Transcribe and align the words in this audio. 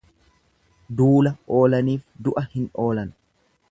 Duula 1.01 1.33
oolaniif 1.59 2.09
du'a 2.25 2.49
hin 2.57 2.69
oolan. 2.87 3.19